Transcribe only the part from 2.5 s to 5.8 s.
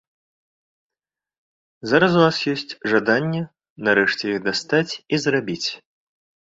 ёсць жаданне нарэшце іх дастаць і зрабіць.